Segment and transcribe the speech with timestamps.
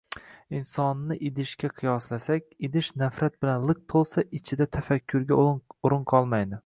[0.59, 6.59] Insonni idishga qiyoslasak, idish nafrat bilan liq to‘lsa, ichida tafakkurga o‘rin qolmaydi.